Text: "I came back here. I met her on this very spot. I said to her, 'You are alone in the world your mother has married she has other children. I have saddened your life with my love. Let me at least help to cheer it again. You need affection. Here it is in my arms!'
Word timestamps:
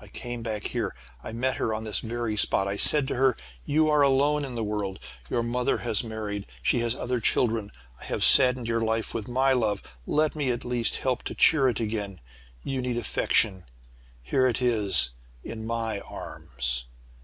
"I 0.00 0.06
came 0.06 0.44
back 0.44 0.68
here. 0.68 0.94
I 1.24 1.32
met 1.32 1.56
her 1.56 1.74
on 1.74 1.82
this 1.82 1.98
very 1.98 2.36
spot. 2.36 2.68
I 2.68 2.76
said 2.76 3.08
to 3.08 3.16
her, 3.16 3.36
'You 3.64 3.90
are 3.90 4.00
alone 4.02 4.44
in 4.44 4.54
the 4.54 4.62
world 4.62 5.00
your 5.28 5.42
mother 5.42 5.78
has 5.78 6.04
married 6.04 6.46
she 6.62 6.78
has 6.86 6.94
other 6.94 7.18
children. 7.18 7.72
I 8.00 8.04
have 8.04 8.22
saddened 8.22 8.68
your 8.68 8.80
life 8.80 9.12
with 9.12 9.26
my 9.26 9.52
love. 9.54 9.82
Let 10.06 10.36
me 10.36 10.52
at 10.52 10.64
least 10.64 10.98
help 10.98 11.24
to 11.24 11.34
cheer 11.34 11.68
it 11.68 11.80
again. 11.80 12.20
You 12.62 12.80
need 12.80 12.96
affection. 12.96 13.64
Here 14.22 14.46
it 14.46 14.62
is 14.62 15.10
in 15.42 15.66
my 15.66 15.98
arms!' 15.98 16.84